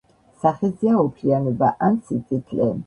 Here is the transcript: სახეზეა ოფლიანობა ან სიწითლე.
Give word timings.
სახეზეა 0.43 0.97
ოფლიანობა 1.03 1.71
ან 1.91 2.05
სიწითლე. 2.11 2.77